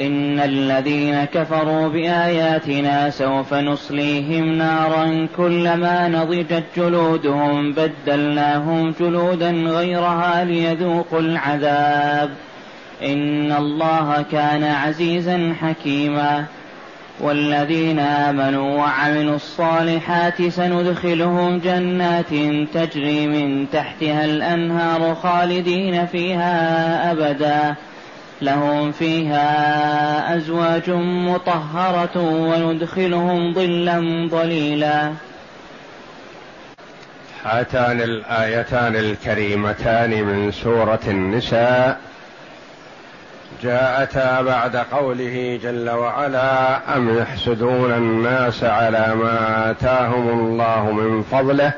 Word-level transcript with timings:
إن 0.00 0.40
الذين 0.40 1.24
كفروا 1.24 1.88
بآياتنا 1.88 3.10
سوف 3.10 3.54
نصليهم 3.54 4.52
نارا 4.52 5.28
كلما 5.36 6.08
نضجت 6.08 6.64
جلودهم 6.76 7.72
بدلناهم 7.72 8.94
جلودا 9.00 9.50
غيرها 9.50 10.44
ليذوقوا 10.44 11.20
العذاب 11.20 12.30
إن 13.02 13.52
الله 13.52 14.24
كان 14.32 14.64
عزيزا 14.64 15.54
حكيما 15.60 16.44
والذين 17.20 17.98
آمنوا 17.98 18.78
وعملوا 18.78 19.36
الصالحات 19.36 20.42
سندخلهم 20.48 21.58
جنات 21.58 22.34
تجري 22.74 23.26
من 23.26 23.70
تحتها 23.70 24.24
الأنهار 24.24 25.14
خالدين 25.14 26.06
فيها 26.06 27.12
أبدا 27.12 27.74
لهم 28.42 28.92
فيها 28.92 30.36
أزواج 30.36 30.90
مطهرة 30.90 32.16
وندخلهم 32.16 33.54
ظلا 33.54 34.28
ظليلا. 34.30 35.12
هاتان 37.44 38.00
الآيتان 38.00 38.96
الكريمتان 38.96 40.22
من 40.24 40.52
سورة 40.52 41.00
النساء. 41.06 42.00
جاءتا 43.62 44.42
بعد 44.42 44.76
قوله 44.76 45.60
جل 45.62 45.90
وعلا 45.90 46.96
أم 46.96 47.18
يحسدون 47.18 47.92
الناس 47.92 48.64
على 48.64 49.14
ما 49.14 49.70
آتاهم 49.70 50.28
الله 50.28 50.90
من 50.92 51.22
فضله 51.22 51.72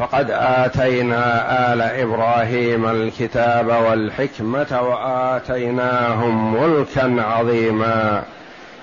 فقد 0.00 0.30
آتينا 0.30 1.72
آل 1.72 1.82
إبراهيم 1.82 2.86
الكتاب 2.86 3.66
والحكمة 3.66 4.80
وآتيناهم 4.80 6.54
ملكا 6.54 7.22
عظيما 7.22 8.22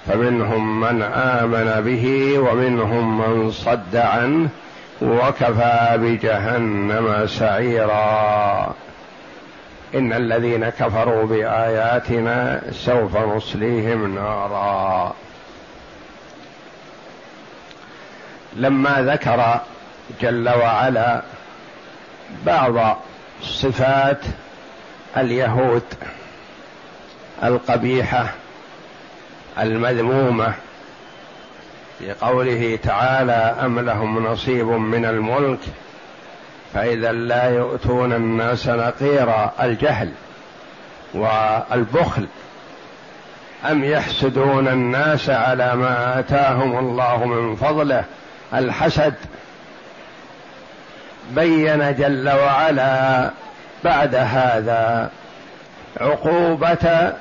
فمنهم 0.07 0.79
من 0.79 1.01
آمن 1.01 1.81
به 1.85 2.35
ومنهم 2.39 3.17
من 3.17 3.51
صد 3.51 3.95
عنه 3.95 4.49
وكفى 5.01 5.97
بجهنم 5.97 7.27
سعيرا. 7.27 8.73
إن 9.95 10.13
الذين 10.13 10.69
كفروا 10.69 11.25
بآياتنا 11.25 12.61
سوف 12.71 13.17
نصليهم 13.17 14.15
نارا. 14.15 15.13
لما 18.55 19.01
ذكر 19.01 19.59
جل 20.21 20.49
وعلا 20.49 21.21
بعض 22.45 22.97
صفات 23.41 24.19
اليهود 25.17 25.83
القبيحة 27.43 28.33
المذمومة 29.59 30.53
في 31.99 32.13
قوله 32.13 32.79
تعالى 32.83 33.55
أم 33.65 33.79
لهم 33.79 34.27
نصيب 34.27 34.67
من 34.67 35.05
الملك 35.05 35.59
فإذا 36.73 37.11
لا 37.11 37.49
يؤتون 37.49 38.13
الناس 38.13 38.67
نقيرا 38.67 39.53
الجهل 39.61 40.11
والبخل 41.13 42.27
أم 43.71 43.83
يحسدون 43.83 44.67
الناس 44.67 45.29
على 45.29 45.75
ما 45.75 46.19
آتاهم 46.19 46.79
الله 46.79 47.25
من 47.25 47.55
فضله 47.55 48.03
الحسد 48.53 49.13
بين 51.29 51.95
جل 51.95 52.29
وعلا 52.29 53.31
بعد 53.83 54.15
هذا 54.15 55.11
عقوبة 56.01 57.13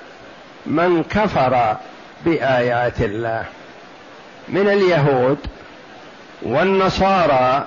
من 0.67 1.03
كفر 1.03 1.77
بآيات 2.25 3.01
الله. 3.01 3.45
من 4.49 4.69
اليهود 4.69 5.39
والنصارى 6.43 7.65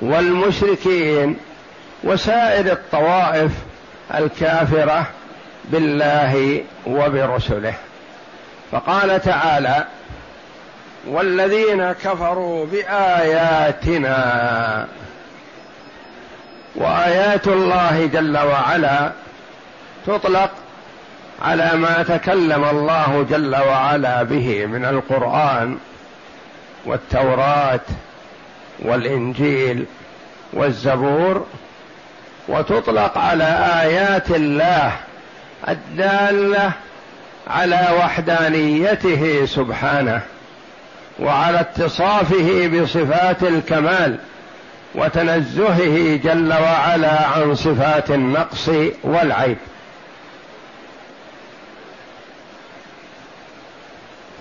والمشركين 0.00 1.36
وسائر 2.04 2.72
الطوائف 2.72 3.52
الكافرة 4.14 5.06
بالله 5.64 6.64
وبرسله. 6.86 7.74
فقال 8.72 9.22
تعالى 9.22 9.84
والذين 11.06 11.92
كفروا 11.92 12.66
بآياتنا 12.66 14.16
وآيات 16.76 17.48
الله 17.48 18.06
جل 18.06 18.38
وعلا 18.38 19.12
تطلق 20.06 20.50
على 21.42 21.70
ما 21.74 22.02
تكلم 22.02 22.64
الله 22.64 23.26
جل 23.30 23.56
وعلا 23.56 24.22
به 24.22 24.66
من 24.66 24.84
القرآن 24.84 25.78
والتوراة 26.84 27.80
والإنجيل 28.78 29.84
والزبور 30.52 31.46
وتطلق 32.48 33.18
على 33.18 33.80
آيات 33.82 34.30
الله 34.30 34.92
الدالة 35.68 36.72
على 37.46 37.88
وحدانيته 37.98 39.46
سبحانه 39.46 40.20
وعلى 41.18 41.60
اتصافه 41.60 42.68
بصفات 42.68 43.42
الكمال. 43.42 44.18
وتنزهه 44.94 46.16
جل 46.16 46.52
وعلا 46.52 47.26
عن 47.26 47.54
صفات 47.54 48.10
النقص 48.10 48.70
والعيب. 49.02 49.56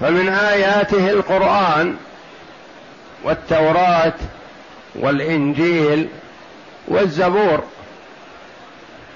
فمن 0.02 0.30
آياته 0.30 1.10
القرآن 1.10 1.96
والتوراة 3.24 4.14
والإنجيل 4.96 6.08
والزبور 6.88 7.64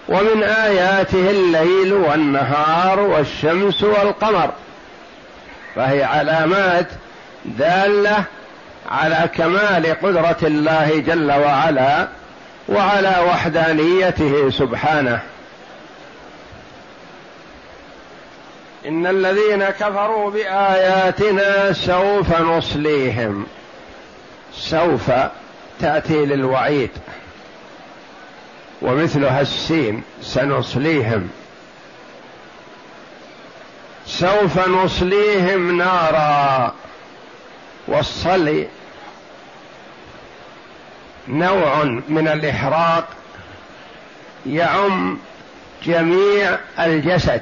ومن 0.10 0.44
آياته 0.44 1.30
الليل 1.30 1.94
والنهار 1.94 3.00
والشمس 3.00 3.84
والقمر 3.84 4.52
فهي 5.76 6.04
علامات 6.04 6.88
دالة 7.46 8.24
على 8.90 9.30
كمال 9.36 10.00
قدرة 10.02 10.38
الله 10.44 11.00
جل 11.00 11.32
وعلا 11.32 12.08
وعلى 12.70 13.26
وحدانيته 13.28 14.50
سبحانه. 14.50 15.20
إن 18.86 19.08
الذين 19.08 19.64
كفروا 19.64 20.32
بآياتنا 20.32 21.74
سوف 21.74 22.42
نصليهم. 22.42 23.46
سوف 24.54 25.12
تأتي 25.80 26.26
للوعيد. 26.26 26.92
ومثلها 28.82 29.42
السين 29.42 30.04
سنصليهم. 30.22 31.30
سوف 34.06 34.68
نصليهم 34.68 35.78
نارا. 35.78 36.74
والصلي 37.90 38.68
نوع 41.28 41.84
من 42.10 42.28
الإحراق 42.28 43.08
يعم 44.46 45.18
جميع 45.86 46.58
الجسد. 46.80 47.42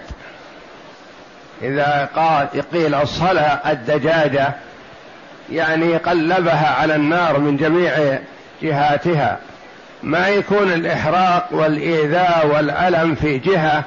إذا 1.61 2.09
قال 2.15 2.47
قيل 2.73 3.07
صلى 3.07 3.59
الدجاجة 3.65 4.53
يعني 5.51 5.97
قلبها 5.97 6.75
على 6.75 6.95
النار 6.95 7.39
من 7.39 7.57
جميع 7.57 8.19
جهاتها. 8.61 9.37
ما 10.03 10.27
يكون 10.27 10.73
الإحراق 10.73 11.47
والإيذاء 11.51 12.47
والألم 12.47 13.15
في 13.15 13.37
جهة 13.37 13.83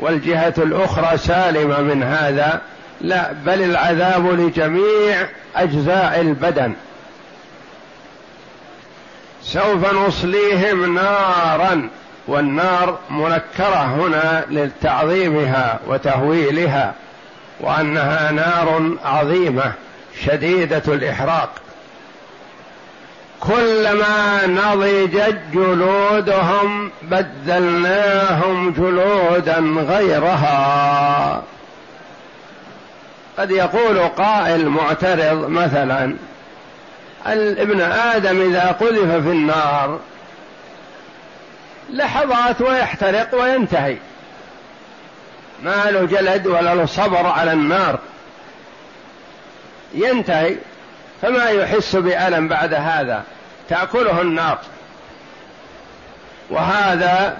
والجهة 0.00 0.54
الأخرى 0.58 1.18
سالمة 1.18 1.80
من 1.80 2.02
هذا. 2.02 2.60
لا 3.00 3.32
بل 3.32 3.62
العذاب 3.62 4.26
لجميع 4.40 5.26
أجزاء 5.56 6.20
البدن. 6.20 6.72
سوف 9.42 9.94
نصليهم 9.94 10.94
نارا 10.94 11.88
والنار 12.28 12.98
منكرة 13.10 13.84
هنا 13.84 14.44
لتعظيمها 14.50 15.80
وتهويلها 15.86 16.94
وأنها 17.60 18.30
نار 18.30 18.96
عظيمة 19.04 19.72
شديدة 20.24 20.82
الإحراق. 20.88 21.50
كلما 23.40 24.46
نضجت 24.46 25.38
جلودهم 25.52 26.90
بدلناهم 27.02 28.70
جلودا 28.70 29.58
غيرها. 29.88 31.42
قد 33.38 33.50
يقول 33.50 33.98
قائل 33.98 34.68
معترض 34.68 35.48
مثلا 35.48 36.16
ابن 37.26 37.80
آدم 37.80 38.40
إذا 38.40 38.66
قذف 38.80 39.10
في 39.10 39.32
النار 39.32 40.00
لحظات 41.90 42.60
ويحترق 42.60 43.34
وينتهي. 43.34 43.96
ما 45.62 45.90
له 45.90 46.04
جلد 46.04 46.46
ولا 46.46 46.74
له 46.74 46.86
صبر 46.86 47.26
على 47.26 47.52
النار. 47.52 47.98
ينتهي 49.94 50.56
فما 51.22 51.44
يحس 51.44 51.96
بألم 51.96 52.48
بعد 52.48 52.74
هذا؟ 52.74 53.24
تأكله 53.68 54.20
النار. 54.20 54.58
وهذا 56.50 57.38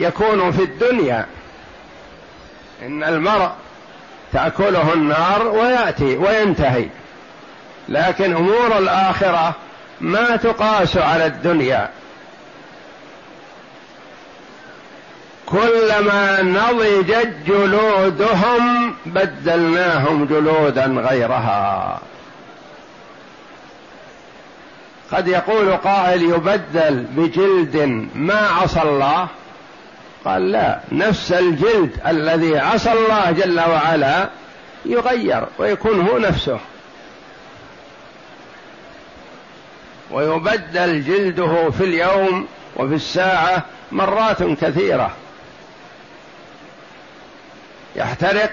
يكون 0.00 0.52
في 0.52 0.62
الدنيا. 0.62 1.26
إن 2.82 3.04
المرء 3.04 3.50
تأكله 4.32 4.92
النار 4.92 5.48
ويأتي 5.48 6.16
وينتهي. 6.16 6.86
لكن 7.88 8.36
أمور 8.36 8.78
الآخرة 8.78 9.54
ما 10.00 10.36
تقاس 10.36 10.96
على 10.96 11.26
الدنيا. 11.26 11.88
كلما 15.46 16.42
نضجت 16.42 17.32
جلودهم 17.46 18.94
بدلناهم 19.06 20.24
جلودا 20.24 20.86
غيرها. 20.86 22.00
قد 25.12 25.28
يقول 25.28 25.76
قائل 25.76 26.22
يبدل 26.22 27.06
بجلد 27.16 28.08
ما 28.14 28.48
عصى 28.48 28.82
الله 28.82 29.28
قال 30.24 30.52
لا 30.52 30.80
نفس 30.92 31.32
الجلد 31.32 32.00
الذي 32.06 32.58
عصى 32.58 32.92
الله 32.92 33.30
جل 33.30 33.60
وعلا 33.60 34.28
يغير 34.84 35.44
ويكون 35.58 36.00
هو 36.00 36.18
نفسه. 36.18 36.58
ويبدل 40.10 41.04
جلده 41.04 41.70
في 41.70 41.84
اليوم 41.84 42.48
وفي 42.76 42.94
الساعة 42.94 43.64
مرات 43.92 44.42
كثيرة. 44.42 45.16
يحترق 47.96 48.50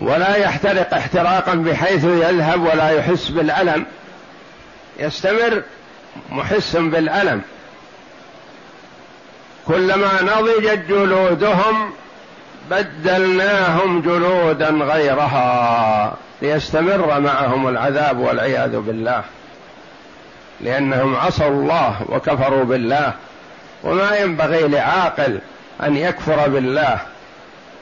ولا 0.00 0.36
يحترق 0.36 0.94
احتراقا 0.94 1.54
بحيث 1.54 2.04
يذهب 2.04 2.62
ولا 2.62 2.90
يحس 2.90 3.28
بالألم. 3.28 3.86
يستمر 4.98 5.62
محس 6.30 6.76
بالألم. 6.76 7.42
كلما 9.68 10.22
نضجت 10.22 10.84
جلودهم 10.88 11.90
بدلناهم 12.70 14.00
جلودا 14.00 14.68
غيرها 14.68 16.14
ليستمر 16.42 17.20
معهم 17.20 17.68
العذاب 17.68 18.18
والعياذ 18.18 18.76
بالله. 18.80 19.22
لأنهم 20.60 21.16
عصوا 21.16 21.48
الله 21.48 21.96
وكفروا 22.08 22.64
بالله. 22.64 23.12
وما 23.84 24.16
ينبغي 24.16 24.68
لعاقل 24.68 25.38
أن 25.82 25.96
يكفر 25.96 26.48
بالله 26.48 26.98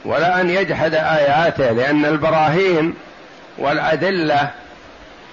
ولا 0.05 0.41
أن 0.41 0.49
يجحد 0.49 0.93
آياته 0.93 1.71
لأن 1.71 2.05
البراهين 2.05 2.93
والأدلة 3.57 4.51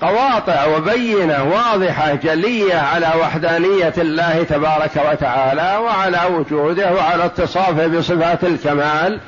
قواطع 0.00 0.64
وبينة 0.66 1.44
واضحة 1.44 2.14
جلية 2.14 2.74
على 2.74 3.12
وحدانية 3.20 3.94
الله 3.98 4.42
تبارك 4.42 4.90
وتعالى 5.10 5.76
وعلى 5.76 6.20
وجوده 6.30 6.92
وعلى 6.92 7.24
اتصافه 7.24 7.86
بصفات 7.86 8.44
الكمال 8.44 9.20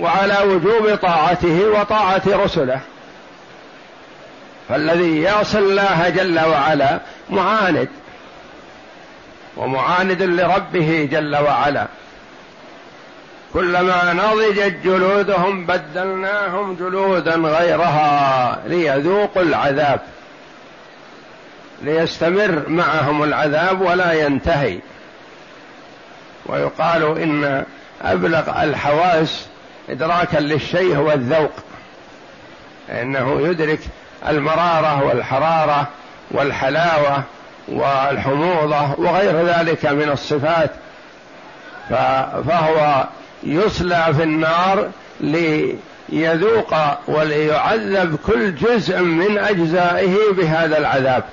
وعلى 0.00 0.36
وجوب 0.44 0.94
طاعته 0.94 1.68
وطاعة 1.68 2.22
رسله. 2.26 2.80
فالذي 4.68 5.22
يعصي 5.22 5.58
الله 5.58 6.08
جل 6.08 6.40
وعلا 6.40 7.00
معاند 7.30 7.88
ومعاند 9.56 10.22
لربه 10.22 11.08
جل 11.12 11.36
وعلا. 11.36 11.86
كلما 13.54 14.12
نضجت 14.12 14.74
جلودهم 14.84 15.66
بدلناهم 15.66 16.74
جلودا 16.74 17.34
غيرها 17.34 18.58
ليذوقوا 18.66 19.42
العذاب. 19.42 20.00
ليستمر 21.82 22.62
معهم 22.68 23.22
العذاب 23.22 23.80
ولا 23.80 24.12
ينتهي. 24.12 24.78
ويقال 26.46 27.18
إن 27.18 27.64
أبلغ 28.02 28.62
الحواس 28.62 29.46
إدراكا 29.88 30.38
للشيء 30.38 30.96
هو 30.96 31.12
الذوق. 31.12 31.52
إنه 32.90 33.40
يدرك 33.48 33.80
المرارة 34.28 35.04
والحرارة 35.04 35.88
والحلاوة 36.30 37.22
والحموضة 37.68 38.94
وغير 38.98 39.46
ذلك 39.46 39.86
من 39.86 40.10
الصفات. 40.10 40.70
فهو 42.48 43.04
يصلى 43.44 44.14
في 44.16 44.22
النار 44.22 44.90
ليذوق 45.20 46.74
وليعذب 47.08 48.16
كل 48.26 48.54
جزء 48.54 49.00
من 49.00 49.38
أجزائه 49.38 50.16
بهذا 50.32 50.78
العذاب. 50.78 51.24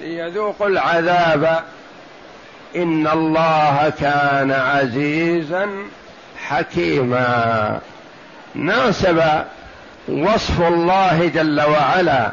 ليذوق 0.00 0.62
العذاب. 0.62 1.60
إن 2.76 3.06
الله 3.06 3.92
كان 4.00 4.52
عزيزا 4.52 5.68
حكيما. 6.46 7.80
ناسب 8.54 9.22
وصف 10.08 10.60
الله 10.60 11.30
جل 11.34 11.60
وعلا 11.60 12.30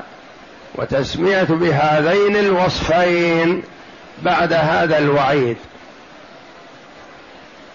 وتسمية 0.76 1.44
بهذين 1.44 2.36
الوصفين 2.36 3.64
بعد 4.24 4.54
هذا 4.54 4.98
الوعيد. 4.98 5.58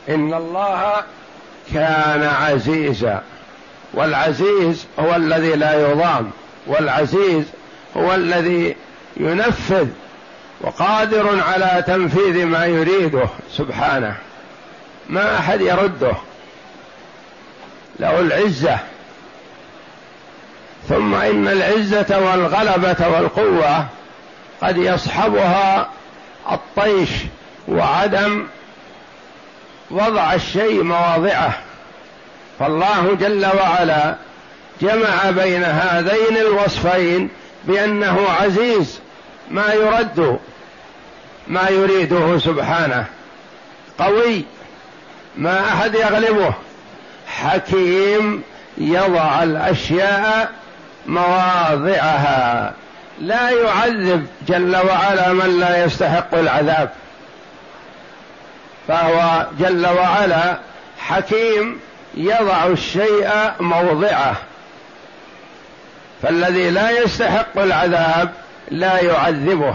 إن 0.08 0.34
الله 0.34 1.02
كان 1.74 2.22
عزيزا. 2.22 3.22
والعزيز 3.94 4.86
هو 4.98 5.16
الذي 5.16 5.56
لا 5.56 5.90
يضام. 5.90 6.30
والعزيز 6.66 7.44
هو 7.96 8.14
الذي 8.14 8.76
ينفذ. 9.16 9.86
وقادر 10.60 11.42
على 11.42 11.84
تنفيذ 11.86 12.46
ما 12.46 12.66
يريده. 12.66 13.28
سبحانه. 13.50 14.16
ما 15.08 15.38
أحد 15.38 15.60
يرده. 15.60 16.12
له 18.00 18.20
العزة. 18.20 18.78
ثم 20.88 21.14
إن 21.14 21.48
العزة 21.48 22.18
والغلبة 22.18 23.08
والقوة 23.08 23.86
قد 24.62 24.76
يصحبها 24.76 25.88
الطيش 26.52 27.10
وعدم 27.68 28.46
وضع 29.90 30.34
الشيء 30.34 30.82
مواضعه. 30.82 31.52
فالله 32.58 33.16
جل 33.20 33.46
وعلا 33.46 34.14
جمع 34.80 35.30
بين 35.30 35.64
هذين 35.64 36.36
الوصفين 36.36 37.28
بأنه 37.64 38.26
عزيز 38.40 39.00
ما 39.50 39.72
يرد 39.72 40.38
ما 41.48 41.68
يريده 41.68 42.38
سبحانه. 42.38 43.04
قوي 43.98 44.44
ما 45.36 45.68
أحد 45.68 45.94
يغلبه. 45.94 46.54
حكيم 47.26 48.42
يضع 48.78 49.42
الأشياء 49.42 50.52
مواضعها. 51.06 52.72
لا 53.20 53.50
يعذب 53.50 54.26
جل 54.48 54.76
وعلا 54.76 55.32
من 55.32 55.60
لا 55.60 55.84
يستحق 55.84 56.34
العذاب. 56.34 56.90
فهو 58.88 59.46
جل 59.58 59.86
وعلا 59.86 60.58
حكيم 60.98 61.80
يضع 62.14 62.66
الشيء 62.66 63.30
موضعه. 63.60 64.36
فالذي 66.22 66.70
لا 66.70 66.90
يستحق 66.90 67.58
العذاب 67.58 68.32
لا 68.70 69.00
يعذبه. 69.00 69.74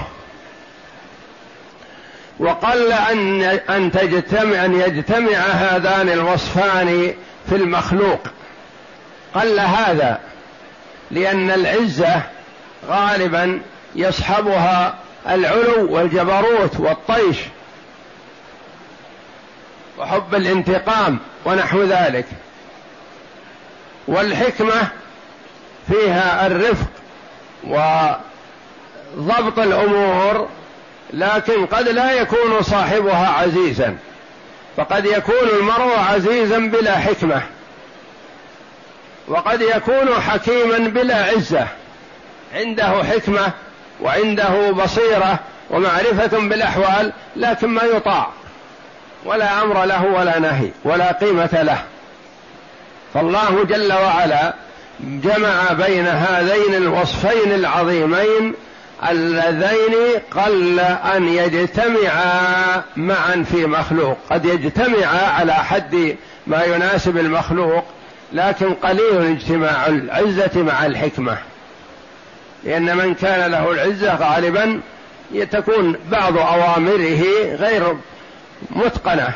وقل 2.39 2.91
أن 2.91 3.43
أن 3.43 3.91
تجتمع 3.91 4.65
أن 4.65 4.79
يجتمع 4.79 5.37
هذان 5.37 6.09
الوصفان 6.09 7.13
في 7.49 7.55
المخلوق. 7.55 8.19
قل 9.35 9.59
هذا 9.59 10.19
لأن 11.11 11.51
العزة 11.51 12.21
غالبا 12.87 13.61
يصحبها 13.95 14.95
العلو 15.29 15.93
والجبروت 15.93 16.79
والطيش. 16.79 17.37
وحب 19.97 20.35
الانتقام 20.35 21.19
ونحو 21.45 21.83
ذلك. 21.83 22.25
والحكمة 24.07 24.87
فيها 25.87 26.47
الرفق 26.47 26.87
ضبط 29.17 29.59
الأمور 29.59 30.47
لكن 31.13 31.65
قد 31.65 31.87
لا 31.89 32.11
يكون 32.11 32.61
صاحبها 32.61 33.27
عزيزا. 33.29 33.97
فقد 34.77 35.05
يكون 35.05 35.49
المرء 35.59 35.99
عزيزا 35.99 36.57
بلا 36.57 36.97
حكمة 36.97 37.41
وقد 39.27 39.61
يكون 39.61 40.21
حكيما 40.21 40.77
بلا 40.77 41.25
عزة. 41.25 41.67
عنده 42.53 43.03
حكمة 43.03 43.51
وعنده 44.01 44.71
بصيرة 44.71 45.39
ومعرفة 45.69 46.39
بالأحوال 46.39 47.13
لكن 47.35 47.67
ما 47.67 47.83
يطاع. 47.83 48.27
ولا 49.25 49.61
أمر 49.61 49.85
له 49.85 50.05
ولا 50.05 50.39
نهي 50.39 50.69
ولا 50.83 51.11
قيمة 51.11 51.61
له. 51.61 51.83
فالله 53.13 53.63
جل 53.63 53.93
وعلا 53.93 54.53
جمع 54.99 55.71
بين 55.71 56.07
هذين 56.07 56.75
الوصفين 56.75 57.51
العظيمين 57.51 58.53
اللذين 59.09 59.93
قل 60.31 60.79
أن 61.15 61.27
يجتمعا 61.27 62.81
معا 62.95 63.45
في 63.51 63.65
مخلوق. 63.65 64.17
قد 64.31 64.45
يجتمعا 64.45 65.29
على 65.39 65.53
حد 65.53 66.15
ما 66.47 66.63
يناسب 66.63 67.17
المخلوق 67.17 67.83
لكن 68.33 68.73
قليل 68.73 69.31
اجتماع 69.31 69.87
العزة 69.87 70.51
مع 70.55 70.85
الحكمة. 70.85 71.37
لأن 72.63 72.97
من 72.97 73.13
كان 73.13 73.51
له 73.51 73.71
العزة 73.71 74.15
غالبا 74.15 74.81
تكون 75.51 75.95
بعض 76.11 76.37
أوامره 76.37 77.23
غير 77.55 77.97
متقنة. 78.69 79.33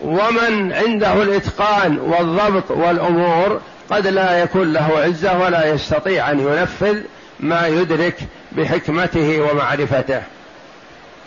ومن 0.00 0.72
عنده 0.72 1.22
الإتقان 1.22 1.98
والضبط 1.98 2.70
والأمور 2.70 3.60
قد 3.90 4.06
لا 4.06 4.38
يكون 4.38 4.72
له 4.72 4.98
عزة 4.98 5.38
ولا 5.38 5.66
يستطيع 5.66 6.30
أن 6.30 6.40
ينفذ 6.40 7.02
ما 7.40 7.66
يدرك 7.66 8.16
بحكمته 8.52 9.40
ومعرفته. 9.40 10.22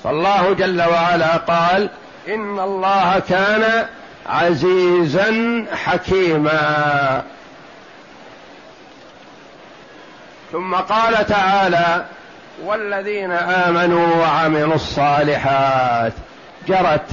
فالله 0.03 0.53
جل 0.53 0.82
وعلا 0.82 1.38
قال 1.38 1.89
إن 2.27 2.60
الله 2.60 3.20
كان 3.30 3.86
عزيزا 4.25 5.65
حكيما. 5.74 7.24
ثم 10.51 10.75
قال 10.75 11.25
تعالى 11.27 12.06
والذين 12.62 13.31
آمنوا 13.31 14.15
وعملوا 14.15 14.75
الصالحات 14.75 16.13
جرت 16.67 17.05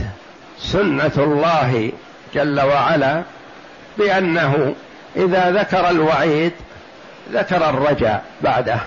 سنة 0.58 1.12
الله 1.16 1.92
جل 2.34 2.60
وعلا 2.60 3.22
بأنه 3.98 4.74
إذا 5.16 5.50
ذكر 5.50 5.90
الوعيد 5.90 6.52
ذكر 7.32 7.70
الرجاء 7.70 8.22
بعده. 8.40 8.78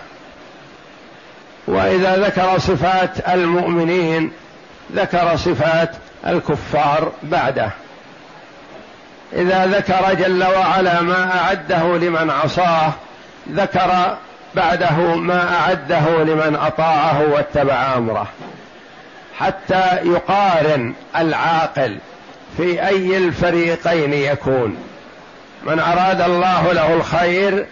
وإذا 1.67 2.17
ذكر 2.17 2.60
صفات 2.60 3.29
المؤمنين 3.29 4.31
ذكر 4.95 5.36
صفات 5.36 5.91
الكفار 6.27 7.12
بعده. 7.24 7.69
إذا 9.33 9.65
ذكر 9.65 10.13
جل 10.13 10.43
وعلا 10.43 11.01
ما 11.01 11.39
أعده 11.39 11.98
لمن 11.98 12.29
عصاه 12.29 12.91
ذكر 13.51 14.17
بعده 14.55 15.15
ما 15.15 15.55
أعده 15.55 16.24
لمن 16.24 16.57
أطاعه 16.62 17.22
واتبع 17.33 17.98
أمره. 17.98 18.27
حتى 19.39 19.83
يقارن 20.03 20.93
العاقل 21.17 21.98
في 22.57 22.88
أي 22.88 23.17
الفريقين 23.17 24.13
يكون. 24.13 24.77
من 25.63 25.79
أراد 25.79 26.22
الله 26.22 26.74
له 26.74 26.93
الخير 26.93 27.65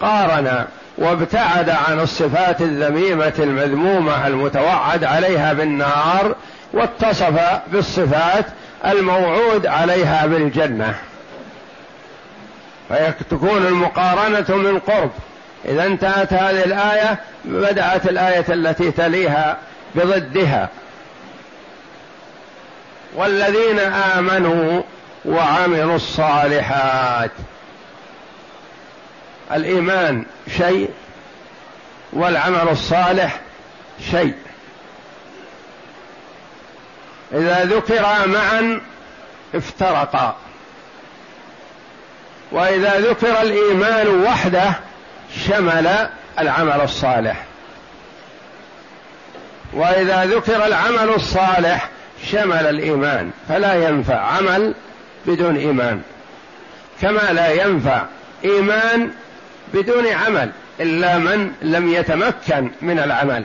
قارن 0.00 0.64
وابتعد 0.98 1.70
عن 1.70 2.00
الصفات 2.00 2.60
الذميمة 2.60 3.32
المذمومة 3.38 4.26
المتوعد 4.26 5.04
عليها 5.04 5.52
بالنار 5.52 6.34
واتصف 6.72 7.60
بالصفات 7.72 8.46
الموعود 8.86 9.66
عليها 9.66 10.26
بالجنة. 10.26 10.94
فتكون 12.88 13.66
المقارنة 13.66 14.56
من 14.56 14.78
قرب. 14.78 15.10
إذا 15.64 15.86
انتهت 15.86 16.32
هذه 16.32 16.64
الآية 16.64 17.18
بدأت 17.44 18.08
الآية 18.08 18.44
التي 18.48 18.90
تليها 18.90 19.56
بضدها. 19.94 20.68
والذين 23.14 23.78
آمنوا 23.78 24.82
وعملوا 25.24 25.96
الصالحات. 25.96 27.30
الإيمان 29.52 30.24
شيء 30.56 30.90
والعمل 32.12 32.68
الصالح 32.68 33.40
شيء. 34.10 34.34
إذا 37.32 37.64
ذكرا 37.64 38.26
معا 38.26 38.80
افترقا. 39.54 40.36
وإذا 42.52 43.00
ذكر 43.00 43.42
الإيمان 43.42 44.08
وحده 44.08 44.72
شمل 45.36 46.08
العمل 46.38 46.80
الصالح. 46.80 47.44
وإذا 49.72 50.24
ذكر 50.24 50.66
العمل 50.66 51.14
الصالح 51.14 51.88
شمل 52.24 52.66
الإيمان 52.66 53.30
فلا 53.48 53.88
ينفع 53.88 54.18
عمل 54.20 54.74
بدون 55.26 55.56
إيمان. 55.56 56.02
كما 57.02 57.32
لا 57.32 57.48
ينفع 57.64 58.02
إيمان 58.44 59.10
بدون 59.74 60.06
عمل 60.06 60.50
إلا 60.80 61.18
من 61.18 61.52
لم 61.62 61.92
يتمكن 61.92 62.70
من 62.80 62.98
العمل. 62.98 63.44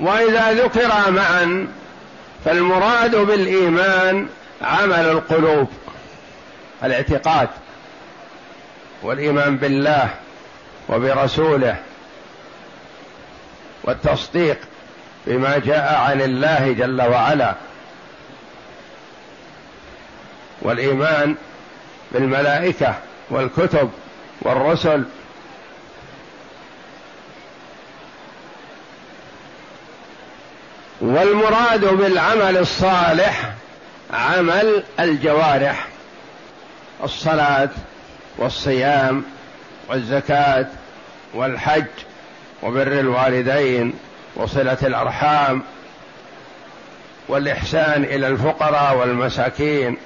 وإذا 0.00 0.52
ذكر 0.52 1.10
معا 1.10 1.68
فالمراد 2.44 3.16
بالإيمان 3.16 4.28
عمل 4.62 5.08
القلوب 5.08 5.68
الاعتقاد. 6.84 7.48
والإيمان 9.02 9.56
بالله 9.56 10.10
وبرسوله 10.88 11.76
والتصديق 13.84 14.58
بما 15.26 15.58
جاء 15.58 15.94
عن 15.94 16.20
الله 16.20 16.72
جل 16.72 17.02
وعلا 17.02 17.54
والإيمان 20.62 21.36
بالملائكة 22.12 22.94
والكتب 23.30 23.90
والرسل 24.42 25.04
والمراد 31.00 31.84
بالعمل 31.84 32.56
الصالح 32.56 33.52
عمل 34.12 34.84
الجوارح 35.00 35.86
الصلاة 37.04 37.68
والصيام 38.38 39.24
والزكاة 39.88 40.66
والحج 41.34 41.84
وبر 42.62 43.00
الوالدين 43.00 43.94
وصلة 44.36 44.78
الأرحام 44.82 45.62
والإحسان 47.28 48.04
إلى 48.04 48.28
الفقراء 48.28 48.96
والمساكين 48.96 49.96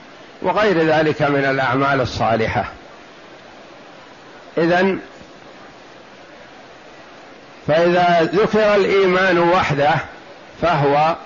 وغير 0.43 0.79
ذلك 0.79 1.23
من 1.23 1.45
الأعمال 1.45 2.01
الصالحة. 2.01 2.65
اذا 4.59 4.97
فإذا 7.67 8.31
ذكر 8.33 8.75
الإيمان 8.75 9.39
وحده 9.39 9.95
فهو 10.63 11.17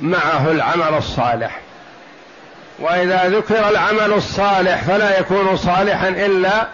معه 0.00 0.50
العمل 0.50 0.94
الصالح. 0.98 1.63
وإذا 2.78 3.28
ذكر 3.28 3.68
العمل 3.68 4.12
الصالح 4.12 4.82
فلا 4.82 5.18
يكون 5.18 5.56
صالحا 5.56 6.08
إلا 6.08 6.66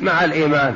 مع 0.00 0.24
الإيمان. 0.24 0.74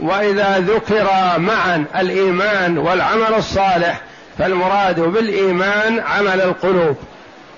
وإذا 0.00 0.58
ذكر 0.58 1.08
معا 1.38 1.84
الإيمان 1.96 2.78
والعمل 2.78 3.34
الصالح 3.34 4.00
فالمراد 4.38 5.00
بالإيمان 5.00 6.00
عمل 6.00 6.40
القلوب 6.40 6.96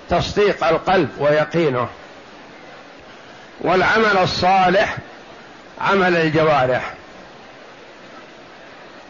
تصديق 0.09 0.67
القلب 0.67 1.09
ويقينه. 1.19 1.87
والعمل 3.61 4.17
الصالح 4.23 4.97
عمل 5.81 6.15
الجوارح. 6.15 6.93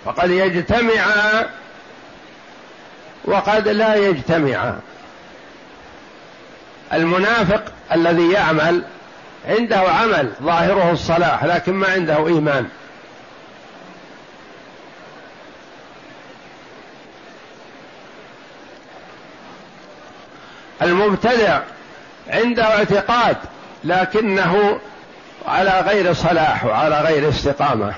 فقد 0.06 0.30
يجتمع 0.30 1.06
وقد 3.26 3.68
لا 3.68 3.96
يجتمع. 3.96 4.74
المنافق 6.94 7.64
الذي 7.92 8.32
يعمل 8.32 8.84
عنده 9.48 9.80
عمل 9.80 10.32
ظاهره 10.44 10.92
الصلاح 10.92 11.44
لكن 11.44 11.74
ما 11.74 11.88
عنده 11.88 12.28
إيمان. 12.28 12.70
المبتدع 20.82 21.60
عنده 22.28 22.64
اعتقاد 22.64 23.38
لكنه 23.84 24.80
على 25.48 25.82
غير 25.88 26.14
صلاح 26.14 26.66
وعلى 26.66 27.02
غير 27.02 27.30
استقامة. 27.30 27.94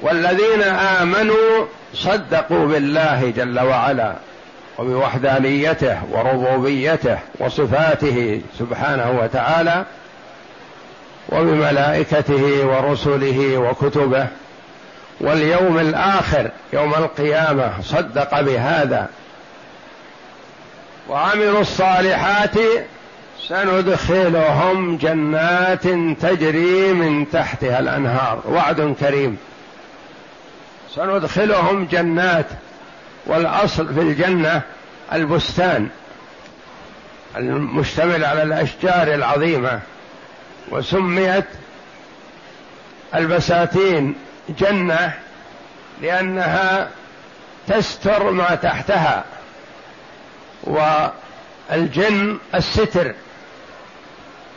والذين 0.00 0.62
آمنوا 0.62 1.66
صدقوا 1.94 2.66
بالله 2.66 3.32
جل 3.36 3.60
وعلا 3.60 4.14
وبوحدانيته 4.78 5.98
وربوبيته 6.12 7.18
وصفاته 7.38 8.40
سبحانه 8.58 9.20
وتعالى 9.22 9.84
وبملائكته 11.28 12.66
ورسله 12.66 13.58
وكتبه 13.58 14.26
واليوم 15.20 15.78
الآخر 15.78 16.50
يوم 16.72 16.94
القيامة 16.94 17.72
صدق 17.82 18.40
بهذا. 18.40 19.08
وعملوا 21.08 21.60
الصالحات 21.60 22.54
سندخلهم 23.48 24.96
جنات 24.96 25.82
تجري 26.22 26.92
من 26.92 27.30
تحتها 27.30 27.78
الأنهار. 27.78 28.40
وعد 28.48 28.94
كريم. 29.00 29.38
سندخلهم 30.94 31.84
جنات 31.84 32.46
والأصل 33.26 33.94
في 33.94 34.00
الجنة 34.00 34.62
البستان 35.12 35.88
المشتمل 37.36 38.24
على 38.24 38.42
الأشجار 38.42 39.14
العظيمة 39.14 39.80
وسميت 40.68 41.44
البساتين 43.14 44.14
جنة 44.48 45.12
لأنها 46.02 46.88
تستر 47.66 48.30
ما 48.30 48.54
تحتها 48.54 49.24
والجن 50.62 52.38
الستر 52.54 53.14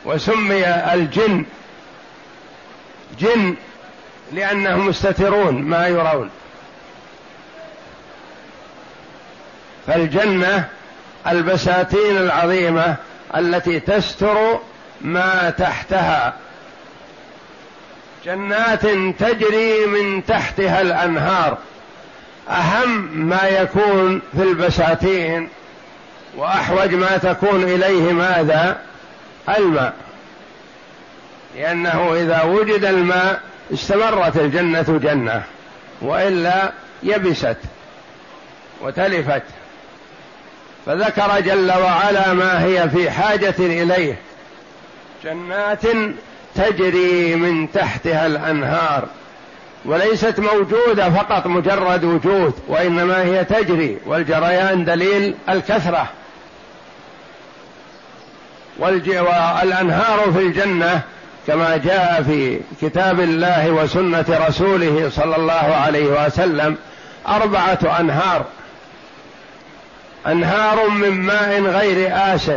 وسمي 0.04 0.66
الجن 0.68 1.44
جن 3.18 3.56
لأنهم 4.32 4.86
مستترون 4.86 5.62
ما 5.62 5.86
يرون. 5.86 6.30
فالجنة 9.86 10.68
البساتين 11.26 12.16
العظيمة 12.16 12.96
التي 13.36 13.80
تستر 13.80 14.58
ما 15.00 15.50
تحتها. 15.58 16.34
جنات 18.24 18.86
تجري 19.18 19.86
من 19.86 20.26
تحتها 20.26 20.80
الأنهار. 20.80 21.58
أهم 22.48 23.18
ما 23.28 23.48
يكون 23.48 24.22
في 24.36 24.42
البساتين 24.42 25.48
وأحوج 26.36 26.94
ما 26.94 27.16
تكون 27.16 27.62
إليه 27.62 28.12
ماذا؟ 28.12 28.80
الماء. 29.58 29.94
لأنه 31.56 32.14
إذا 32.14 32.42
وجد 32.42 32.84
الماء 32.84 33.40
استمرت 33.72 34.36
الجنة 34.36 34.98
جنة 35.02 35.42
وإلا 36.02 36.72
يبست 37.02 37.56
وتلفت. 38.80 39.42
فذكر 40.86 41.40
جل 41.40 41.72
وعلا 41.72 42.32
ما 42.32 42.64
هي 42.64 42.88
في 42.88 43.10
حاجة 43.10 43.54
إليه. 43.58 44.18
جنات 45.24 45.82
تجري 46.54 47.34
من 47.34 47.72
تحتها 47.72 48.26
الأنهار 48.26 49.08
وليست 49.84 50.40
موجودة 50.40 51.10
فقط 51.10 51.46
مجرد 51.46 52.04
وجود 52.04 52.54
وإنما 52.68 53.22
هي 53.22 53.44
تجري 53.44 53.98
والجريان 54.06 54.84
دليل 54.84 55.34
الكثرة. 55.48 56.08
والأنهار 58.78 60.32
في 60.32 60.38
الجنة 60.38 61.02
كما 61.48 61.76
جاء 61.76 62.22
في 62.22 62.60
كتاب 62.82 63.20
الله 63.20 63.70
وسنة 63.70 64.24
رسوله 64.48 65.10
صلى 65.14 65.36
الله 65.36 65.52
عليه 65.52 66.26
وسلم 66.26 66.76
أربعة 67.28 68.00
أنهار. 68.00 68.44
أنهار 70.26 70.88
من 70.88 71.10
ماء 71.10 71.60
غير 71.60 72.10
آس 72.12 72.50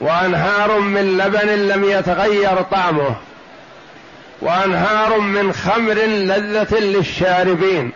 وأنهار 0.00 0.78
من 0.78 1.18
لبن 1.18 1.48
لم 1.48 1.84
يتغير 1.84 2.62
طعمه 2.62 3.16
وأنهار 4.40 5.18
من 5.18 5.52
خمر 5.52 5.94
لذة 6.04 6.78
للشاربين 6.78 7.92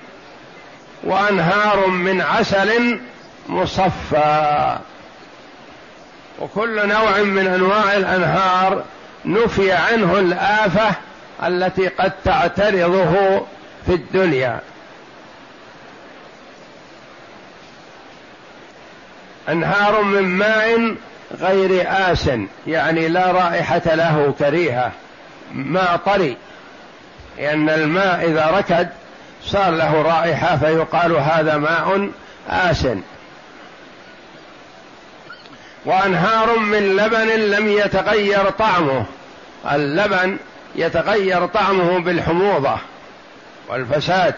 وأنهار 1.02 1.86
من 1.86 2.20
عسل 2.20 3.00
مصفى. 3.48 4.78
وكل 6.40 6.88
نوع 6.88 7.18
من 7.18 7.46
أنواع 7.46 7.96
الأنهار 7.96 8.84
نفي 9.24 9.72
عنه 9.72 10.18
الآفة 10.18 10.94
التي 11.46 11.88
قد 11.88 12.12
تعترضه 12.24 13.40
في 13.86 13.92
الدنيا. 13.94 14.60
أنهار 19.48 20.02
من 20.02 20.22
ماء 20.22 20.94
غير 21.40 21.86
آس 21.86 22.30
يعني 22.66 23.08
لا 23.08 23.32
رائحة 23.32 23.94
له 23.94 24.34
كريهة 24.38 24.92
ماء 25.52 25.96
طري. 25.96 26.36
لأن 27.38 27.70
الماء 27.70 28.24
إذا 28.30 28.50
ركد 28.50 28.88
صار 29.44 29.70
له 29.70 30.02
رائحة 30.02 30.56
فيقال 30.56 31.12
هذا 31.12 31.56
ماء 31.56 32.10
آس. 32.48 32.86
وأنهار 35.84 36.58
من 36.58 36.96
لبن 36.96 37.28
لم 37.28 37.68
يتغير 37.68 38.50
طعمه. 38.50 39.04
اللبن 39.72 40.36
يتغير 40.76 41.46
طعمه 41.46 41.98
بالحموضة 41.98 42.76
والفساد. 43.68 44.34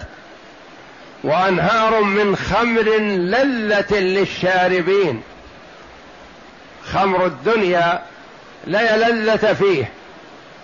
وأنهار 1.25 2.01
من 2.03 2.37
خمر 2.37 2.99
لذه 3.01 3.95
للشاربين. 4.01 5.23
خمر 6.93 7.27
الدنيا 7.27 8.03
لا 8.67 9.09
لذه 9.09 9.53
فيه 9.53 9.91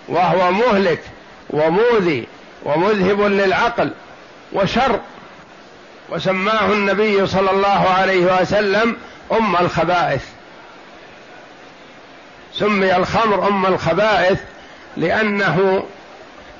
وهو 0.07 0.51
مهلك 0.51 1.01
وموذي 1.49 2.27
ومذهب 2.63 3.21
للعقل 3.21 3.91
وشر. 4.53 4.99
وسماه 6.09 6.71
النبي 6.71 7.27
صلى 7.27 7.51
الله 7.51 7.89
عليه 7.89 8.41
وسلم 8.41 8.95
أم 9.31 9.55
الخبائث. 9.55 10.23
سمي 12.59 12.95
الخمر 12.95 13.47
أم 13.47 13.65
الخبائث 13.65 14.39
لأنه 14.97 15.83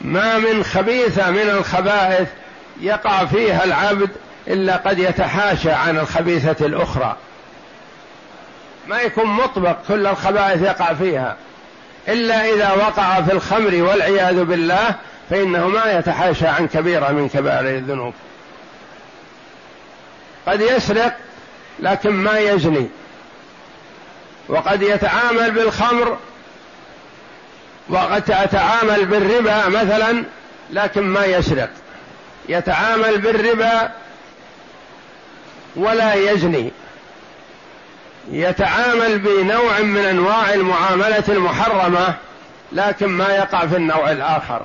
ما 0.01 0.37
من 0.37 0.63
خبيثة 0.63 1.29
من 1.29 1.49
الخبائث 1.49 2.27
يقع 2.81 3.25
فيها 3.25 3.63
العبد 3.63 4.09
إلا 4.47 4.75
قد 4.75 4.99
يتحاشى 4.99 5.71
عن 5.71 5.97
الخبيثة 5.97 6.65
الأخرى. 6.65 7.17
ما 8.87 9.01
يكون 9.01 9.25
مطبق 9.25 9.75
كل 9.87 10.07
الخبائث 10.07 10.61
يقع 10.61 10.93
فيها. 10.93 11.37
إلا 12.07 12.53
إذا 12.53 12.71
وقع 12.71 13.21
في 13.21 13.33
الخمر 13.33 13.83
والعياذ 13.83 14.43
بالله 14.43 14.95
فإنه 15.29 15.67
ما 15.67 15.91
يتحاشى 15.91 16.47
عن 16.47 16.67
كبيرة 16.67 17.11
من 17.11 17.29
كبائر 17.29 17.69
الذنوب. 17.69 18.13
قد 20.47 20.61
يسرق 20.61 21.17
لكن 21.79 22.09
ما 22.09 22.39
يزني. 22.39 22.89
وقد 24.49 24.81
يتعامل 24.81 25.51
بالخمر 25.51 26.17
وقد 27.89 28.23
يتعامل 28.29 29.05
بالربا 29.05 29.67
مثلا 29.67 30.23
لكن 30.69 31.01
ما 31.01 31.25
يسرق. 31.25 31.69
يتعامل 32.49 33.17
بالربا 33.17 33.91
ولا 35.75 36.13
يزني. 36.13 36.71
يتعامل 38.31 39.19
بنوع 39.19 39.79
من 39.79 40.05
أنواع 40.05 40.53
المعاملة 40.53 41.23
المحرمة 41.29 42.13
لكن 42.71 43.07
ما 43.07 43.35
يقع 43.35 43.65
في 43.65 43.75
النوع 43.75 44.11
الآخر. 44.11 44.61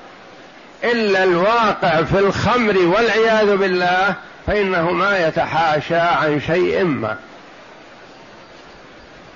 إلا 0.85 1.25
الواقع 1.25 2.03
في 2.03 2.19
الخمر 2.19 2.79
والعياذ 2.79 3.57
بالله 3.57 4.15
فإنه 4.47 4.91
ما 4.91 5.27
يتحاشى 5.29 5.97
عن 5.97 6.41
شيء 6.47 6.85
ما. 6.85 7.17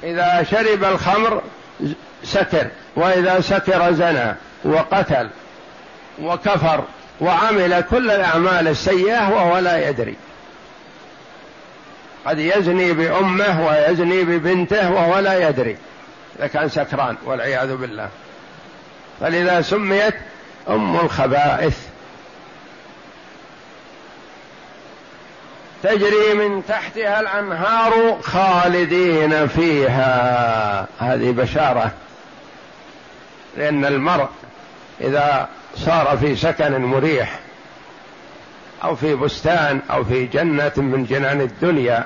إذا 0.03 0.43
شرب 0.51 0.85
الخمر 0.85 1.43
سكر 2.25 2.67
وإذا 2.97 3.41
سكر 3.41 3.93
زنى 3.93 4.35
وقتل 4.65 5.29
وكفر 6.23 6.85
وعمل 7.21 7.81
كل 7.91 8.11
الأعمال 8.11 8.69
السيئة 8.69 9.29
وهو 9.29 9.59
لا 9.59 9.89
يدري. 9.89 10.17
قد 12.27 12.39
يزني 12.39 12.93
بأمه 12.93 13.67
ويزني 13.67 14.25
ببنته 14.25 14.91
وهو 14.91 15.19
لا 15.19 15.49
يدري 15.49 15.77
إذا 16.39 16.47
كان 16.47 16.69
سكران 16.69 17.17
والعياذ 17.25 17.77
بالله. 17.77 18.09
فلذا 19.21 19.63
سميت 19.63 20.15
أم 20.69 20.97
الخبائث. 20.97 21.92
تجري 25.83 26.35
من 26.35 26.63
تحتها 26.69 27.21
الأنهار 27.21 28.19
خالدين 28.23 29.49
فيها. 29.49 30.87
هذه 30.99 31.31
بشارة 31.31 31.91
لأن 33.57 33.85
المرء 33.85 34.29
إذا 35.01 35.49
صار 35.77 36.19
في 36.21 36.37
سكن 36.37 36.83
مريح 36.83 37.39
أو 38.85 38.97
في 38.97 39.15
بستان 39.15 39.81
أو 39.91 40.05
في 40.05 40.27
جنة 40.27 40.73
من 40.77 41.07
جنان 41.11 41.41
الدنيا 41.41 42.05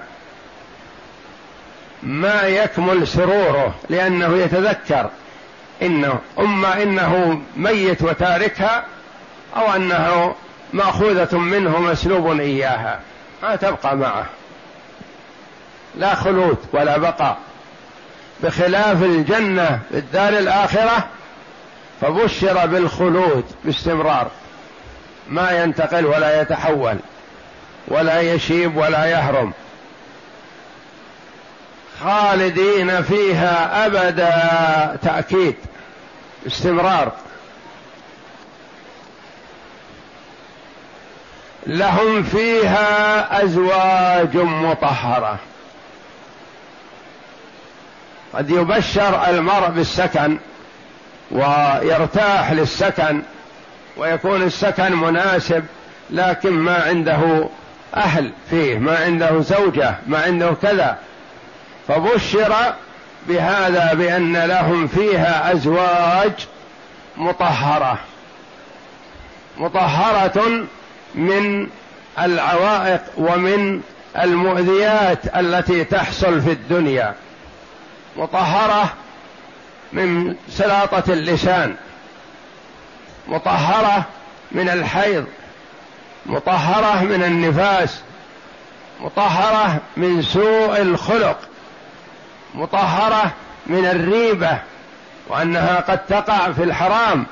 ما 2.03 2.43
يكمل 2.43 3.09
سروره 3.09 3.75
لأنه 3.91 4.37
يتذكر 4.37 5.11
إنه 5.83 6.19
اما 6.39 6.83
إنه 6.83 7.41
ميت 7.57 8.03
وتاركها 8.03 8.85
أو 9.57 9.75
أنه 9.77 10.35
مأخوذة 10.73 11.39
منه 11.39 11.81
مسلوب 11.81 12.41
إياها. 12.41 13.01
ما 13.42 13.57
تبقى 13.57 13.96
معه. 13.96 14.27
لا 15.94 16.14
خلود 16.14 16.57
ولا 16.72 16.99
بقاء. 16.99 17.37
بخلاف 18.42 19.03
الجنة 19.03 19.81
في 19.90 19.99
الدار 19.99 20.29
الآخرة 20.29 21.07
فبشر 22.01 22.66
بالخلود 22.66 23.44
باستمرار. 23.64 24.31
ما 25.29 25.51
ينتقل 25.51 26.07
ولا 26.07 26.40
يتحول 26.40 26.96
ولا 27.88 28.20
يشيب 28.20 28.77
ولا 28.77 29.07
يهرم. 29.07 29.53
خالدين 32.05 33.03
فيها 33.03 33.87
أبدا. 33.87 34.96
تأكيد 35.03 35.57
استمرار 36.46 37.12
لهم 41.66 42.22
فيها 42.22 43.42
أزواج 43.44 44.37
مطهرة. 44.37 45.38
قد 48.35 48.50
يبشر 48.50 49.29
المرء 49.29 49.68
بالسكن 49.68 50.38
ويرتاح 51.31 52.52
للسكن 52.52 53.22
ويكون 53.96 54.42
السكن 54.42 54.92
مناسب 54.92 55.64
لكن 56.11 56.50
ما 56.50 56.83
عنده 56.83 57.48
أهل 57.96 58.33
فيه 58.50 58.79
ما 58.79 58.98
عنده 58.98 59.40
زوجة 59.40 59.94
ما 60.07 60.22
عنده 60.22 60.52
كذا. 60.62 60.98
فبشر 61.88 62.55
بهذا 63.29 63.94
بأن 63.94 64.37
لهم 64.37 64.87
فيها 64.87 65.52
أزواج 65.52 66.33
مطهرة. 67.16 67.98
مطهرة 69.59 70.66
من 71.16 71.68
العوائق 72.18 73.00
ومن 73.16 73.81
المؤذيات 74.18 75.37
التي 75.37 75.85
تحصل 75.85 76.40
في 76.42 76.52
الدنيا 76.52 77.14
مطهرة 78.16 78.92
من 79.92 80.35
سلاطة 80.48 81.12
اللسان 81.12 81.74
مطهرة 83.29 84.05
من 84.52 84.68
الحيض 84.68 85.24
مطهرة 86.26 87.05
من 87.05 87.22
النفاس 87.22 88.00
مطهرة 89.00 89.81
من 89.96 90.22
سوء 90.22 90.83
الخلق 90.83 91.38
مطهرة 92.55 93.33
من 93.66 93.87
الريبة 93.87 94.59
وأنها 95.29 95.81
قد 95.81 96.07
تقع 96.07 96.52
في 96.52 96.62
الحرام. 96.62 97.26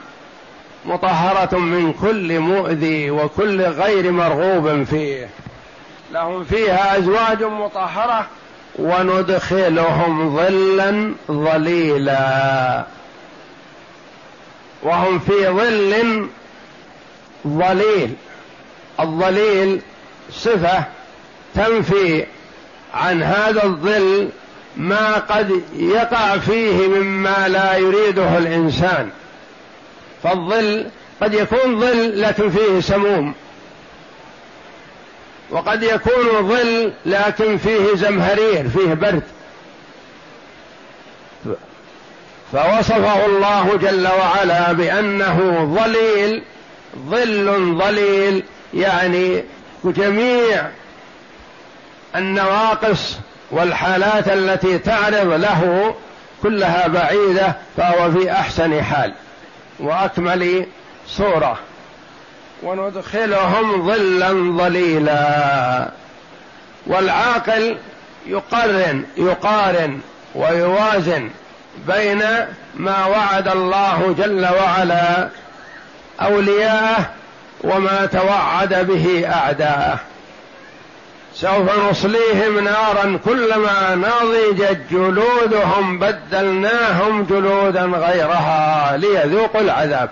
مطهرة 0.87 1.59
من 1.59 1.93
كل 1.93 2.39
مؤذي 2.39 3.11
وكل 3.11 3.63
غير 3.63 4.13
مرغوب 4.13 4.85
فيه. 4.85 5.29
لهم 6.13 6.45
فيها 6.45 6.99
أزواج 6.99 7.43
مطهرة 7.43 8.27
وندخلهم 8.79 10.37
ظلا 10.37 11.15
ظليلا. 11.31 12.85
وهم 14.83 15.19
في 15.19 15.49
ظل 15.49 16.27
ظليل. 17.47 18.15
الظليل 19.01 19.81
صفة 20.31 20.85
تنفي 21.55 22.27
عن 22.95 23.23
هذا 23.23 23.65
الظل 23.65 24.29
ما 24.77 25.15
قد 25.15 25.63
يقع 25.77 26.39
فيه 26.39 26.89
مما 26.89 27.49
لا 27.49 27.77
يريده 27.77 28.39
الإنسان. 28.39 29.11
فالظل 30.25 30.87
قد 31.23 31.35
يكون 31.35 31.81
ظل 31.81 32.23
لكن 32.23 32.51
فيه 32.51 32.81
سموم. 32.81 33.35
وقد 35.51 35.83
يكون 35.83 36.49
ظل 36.49 36.93
لكن 37.07 37.57
فيه 37.57 37.95
زمهرير 37.95 38.69
فيه 38.69 38.95
برد. 38.95 39.23
فوصفه 42.53 43.27
الله 43.27 43.77
جل 43.77 44.09
وعلا 44.09 44.73
بأنه 44.73 45.65
ظليل 45.79 46.43
ظل 47.11 47.79
ظليل 47.79 48.43
يعني 48.75 49.45
جميع 49.85 50.67
النواقص 52.17 53.17
والحالات 53.51 54.29
التي 54.29 54.79
تعرض 54.79 55.33
له 55.33 55.95
كلها 56.43 56.89
بعيدة 56.89 57.57
فهو 57.77 58.11
في 58.13 58.33
أحسن 58.33 58.83
حال. 58.83 59.15
وأكمل 59.79 60.67
صوره 61.09 61.59
وندخلهم 62.63 63.87
ظلا 63.87 64.33
ظليلا. 64.63 65.89
والعاقل 66.87 67.79
يقرن 68.27 69.05
يقارن 69.17 70.01
ويوازن 70.35 71.31
بين 71.87 72.23
ما 72.75 73.07
وعد 73.07 73.49
الله 73.49 74.15
جل 74.19 74.47
وعلا 74.47 75.29
أولياءه 76.21 77.11
وما 77.65 78.07
توعد 78.07 78.87
به 78.87 79.33
أعداءه. 79.33 79.99
سوف 81.35 81.79
نصليهم 81.91 82.65
نارا 82.65 83.19
كلما 83.25 83.95
نضجت 83.95 84.81
جلودهم 84.91 85.99
بدلناهم 85.99 87.23
جلودا 87.25 87.83
غيرها 87.83 88.97
ليذوقوا 88.97 89.61
العذاب. 89.61 90.11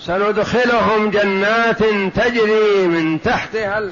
سندخلهم 0.00 1.10
جنات 1.10 1.78
تجري 2.14 2.86
من 2.86 3.22
تحتها 3.22 3.82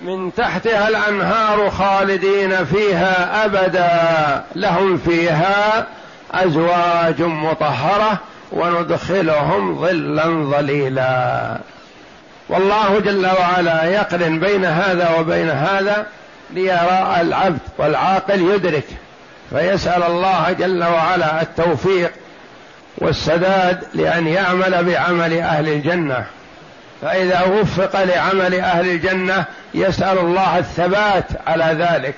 من 0.00 0.34
تحتها 0.34 0.88
الأنهار 0.88 1.70
خالدين 1.70 2.64
فيها 2.64 3.44
أبدا. 3.44 4.44
لهم 4.54 4.98
فيها 4.98 5.86
أزواج 6.32 7.22
مطهرة 7.22 8.18
وندخلهم 8.52 9.80
ظلا 9.80 10.24
ظليلا. 10.56 11.58
والله 12.52 13.00
جل 13.00 13.26
وعلا 13.26 13.84
يقرن 13.84 14.40
بين 14.40 14.64
هذا 14.64 15.10
وبين 15.18 15.50
هذا 15.50 16.06
ليرى 16.50 17.16
العبد 17.20 17.60
والعاقل 17.78 18.40
يدرك 18.40 18.84
فيسأل 19.50 20.02
الله 20.02 20.52
جل 20.52 20.84
وعلا 20.84 21.42
التوفيق 21.42 22.12
والسداد 22.98 23.84
لأن 23.94 24.26
يعمل 24.26 24.84
بعمل 24.84 25.38
أهل 25.38 25.68
الجنة. 25.68 26.24
فإذا 27.02 27.42
وفق 27.42 28.04
لعمل 28.04 28.54
أهل 28.54 28.90
الجنة 28.90 29.44
يسأل 29.74 30.18
الله 30.18 30.58
الثبات 30.58 31.24
على 31.46 31.76
ذلك 31.78 32.14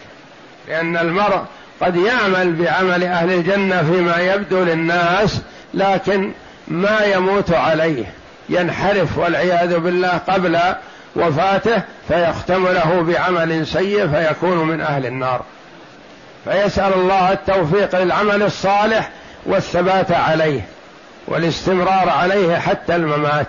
لأن 0.68 0.96
المرء 0.96 1.42
قد 1.80 1.96
يعمل 1.96 2.52
بعمل 2.52 3.04
أهل 3.04 3.32
الجنة 3.32 3.82
فيما 3.82 4.16
يبدو 4.16 4.64
للناس 4.64 5.40
لكن 5.74 6.32
ما 6.68 7.00
يموت 7.04 7.52
عليه. 7.52 8.04
ينحرف 8.48 9.18
والعياذ 9.18 9.78
بالله 9.78 10.20
قبل 10.28 10.58
وفاته 11.16 11.82
فيختم 12.08 12.68
له 12.68 13.02
بعمل 13.02 13.66
سيء 13.66 14.08
فيكون 14.08 14.58
من 14.58 14.80
أهل 14.80 15.06
النار. 15.06 15.42
فيسأل 16.44 16.92
الله 16.92 17.32
التوفيق 17.32 18.02
للعمل 18.02 18.42
الصالح 18.42 19.10
والثبات 19.46 20.12
عليه 20.12 20.60
والاستمرار 21.26 22.08
عليه 22.08 22.56
حتى 22.56 22.96
الممات. 22.96 23.46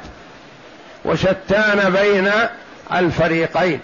وشتان 1.06 1.94
بين 2.02 2.32
الفريقين. 2.94 3.80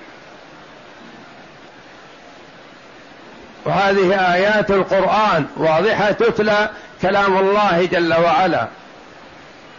وهذه 3.65 4.33
آيات 4.33 4.71
القرآن 4.71 5.45
واضحة 5.57 6.11
تتلى 6.11 6.69
كلام 7.01 7.37
الله 7.37 7.85
جل 7.85 8.13
وعلا. 8.13 8.67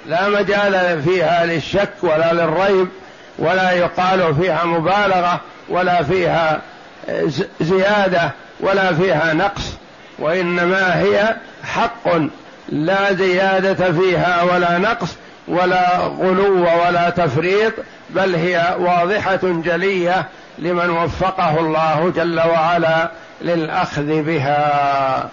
لا 0.07 0.29
مجال 0.29 1.03
فيها 1.03 1.47
للشك 1.47 1.93
ولا 2.03 2.33
للريب 2.33 2.89
ولا 3.39 3.71
يقال 3.71 4.35
فيها 4.35 4.65
مبالغة 4.65 5.41
ولا 5.69 6.03
فيها 6.03 6.61
زيادة 7.61 8.31
ولا 8.61 8.95
فيها 8.95 9.35
نقص 9.35 9.73
وإنما 10.19 11.01
هي 11.01 11.37
حق 11.65 12.09
لا 12.69 13.13
زيادة 13.13 13.93
فيها 13.93 14.43
ولا 14.43 14.79
نقص 14.79 15.09
ولا 15.49 15.97
غلو 15.97 16.67
ولا 16.87 17.11
تفريط 17.11 17.73
بل 18.11 18.35
هي 18.35 18.77
واضحة 18.79 19.41
جلية 19.43 20.27
لمن 20.59 20.91
وفقه 20.91 21.61
الله 21.61 22.13
جل 22.17 22.41
وعلا 22.41 23.11
للأخذ 23.43 24.23
بها. 24.23 25.29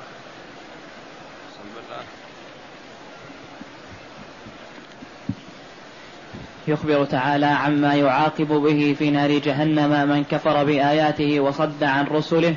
يخبر 6.70 7.06
تعالى 7.06 7.46
عما 7.46 7.96
يعاقب 7.96 8.48
به 8.48 8.96
في 9.00 9.10
نار 9.12 9.38
جهنم 9.38 10.10
من 10.10 10.24
كفر 10.24 10.64
بآياته 10.64 11.40
وصد 11.40 11.84
عن 11.84 12.06
رسله. 12.06 12.56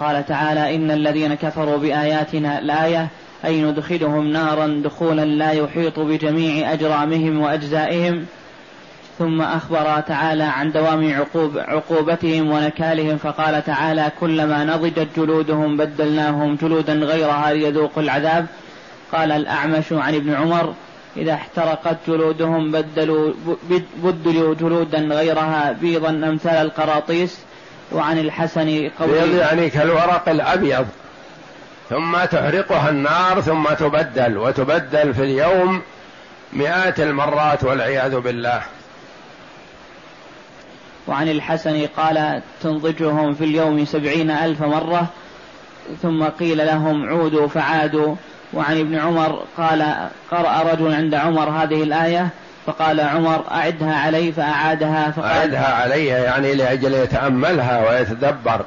قال 0.00 0.26
تعالى 0.26 0.76
إن 0.76 0.90
الذين 0.90 1.34
كفروا 1.34 1.76
بآياتنا 1.76 2.58
الآية 2.58 3.08
أي 3.44 3.62
ندخلهم 3.62 4.26
نارا 4.26 4.82
دخولا 4.84 5.24
لا 5.24 5.52
يحيط 5.52 5.98
بجميع 6.00 6.72
أجرامهم 6.72 7.40
وأجزائهم. 7.40 8.26
ثم 9.18 9.40
أخبر 9.40 10.00
تعالى 10.00 10.44
عن 10.44 10.72
دوام 10.72 11.14
عقوب 11.14 11.58
عقوبتهم 11.58 12.50
ونكالهم 12.50 13.16
فقال 13.16 13.64
تعالى 13.64 14.12
كلما 14.20 14.64
نضجت 14.64 15.08
جلودهم 15.16 15.76
بدلناهم 15.76 16.54
جلودا 16.54 16.92
غيرها 16.92 17.52
ليذوقوا 17.52 18.02
العذاب. 18.02 18.46
قال 19.12 19.32
الأعمش 19.32 19.92
عن 19.92 20.14
ابن 20.14 20.34
عمر 20.34 20.74
إذا 21.16 21.34
احترقت 21.34 21.96
جلودهم 22.08 22.72
بدلوا 22.72 23.32
بدلوا 23.96 24.54
جلودا 24.54 24.98
غيرها 24.98 25.72
بيضا 25.72 26.10
أمثال 26.10 26.54
القراطيس 26.54 27.38
وعن 27.92 28.18
الحسن 28.18 28.90
قول 29.00 29.08
بيض 29.08 29.34
يعني 29.34 29.70
كالورق 29.70 30.28
الأبيض. 30.28 30.86
ثم 31.90 32.24
تحرقها 32.24 32.90
النار 32.90 33.40
ثم 33.40 33.64
تبدل 33.64 34.38
وتبدل 34.38 35.14
في 35.14 35.22
اليوم 35.22 35.82
مئات 36.52 37.00
المرات 37.00 37.64
والعياذ 37.64 38.20
بالله. 38.20 38.62
وعن 41.08 41.28
الحسن 41.28 41.86
قال 41.86 42.42
تنضجهم 42.62 43.34
في 43.34 43.44
اليوم 43.44 43.84
سبعين 43.84 44.30
ألف 44.30 44.62
مرة 44.62 45.06
ثم 46.02 46.24
قيل 46.24 46.66
لهم 46.66 47.08
عودوا 47.08 47.48
فعادوا. 47.48 48.14
وعن 48.52 48.80
ابن 48.80 48.98
عمر 48.98 49.44
قال 49.56 50.08
قرأ 50.30 50.72
رجل 50.72 50.94
عند 50.94 51.14
عمر 51.14 51.50
هذه 51.50 51.82
الآية 51.82 52.28
فقال 52.66 53.00
عمر 53.00 53.44
أعدها 53.50 53.94
علي 53.94 54.32
فأعادها 54.32 55.10
فقال 55.10 55.30
أعدها 55.30 55.74
علي 55.74 56.06
يعني 56.06 56.54
لأجل 56.54 56.94
يتأملها 56.94 57.88
ويتدبر. 57.90 58.64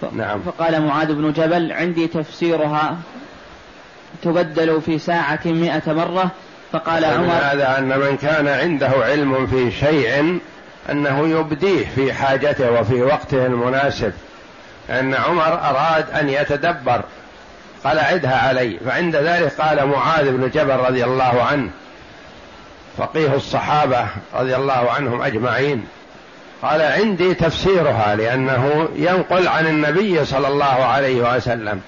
ف... 0.00 0.04
نعم. 0.12 0.40
فقال 0.40 0.82
معاذ 0.82 1.14
بن 1.14 1.32
جبل 1.32 1.72
عندي 1.72 2.06
تفسيرها 2.06 2.96
تبدل 4.22 4.80
في 4.80 4.98
ساعة 4.98 5.40
مئة 5.44 5.92
مرة 5.92 6.30
فقال 6.72 7.04
عمر 7.04 7.32
هذا 7.32 7.78
أن 7.78 7.98
من 7.98 8.16
كان 8.16 8.48
عنده 8.48 8.88
علم 8.88 9.46
في 9.46 9.70
شيء 9.70 10.38
أنه 10.90 11.28
يبديه 11.28 11.86
في 11.94 12.12
حاجته 12.12 12.70
وفي 12.70 13.02
وقته 13.02 13.46
المناسب. 13.46 14.12
أن 14.90 15.14
عمر 15.14 15.54
أراد 15.54 16.10
أن 16.10 16.28
يتدبر. 16.28 17.02
قال 17.84 17.98
عدها 17.98 18.48
علي. 18.48 18.78
فعند 18.86 19.16
ذلك 19.16 19.60
قال 19.60 19.86
معاذ 19.86 20.30
بن 20.30 20.50
جبل 20.50 20.76
رضي 20.76 21.04
الله 21.04 21.42
عنه. 21.42 21.70
فقيه 22.98 23.34
الصحابة 23.34 24.06
رضي 24.34 24.56
الله 24.56 24.90
عنهم 24.90 25.22
أجمعين. 25.22 25.86
قال 26.62 26.82
عندي 26.82 27.34
تفسيرها 27.34 28.16
لأنه 28.16 28.88
ينقل 28.96 29.48
عن 29.48 29.66
النبي 29.66 30.24
صلى 30.24 30.48
الله 30.48 30.64
عليه 30.64 31.36
وسلم. 31.36 31.80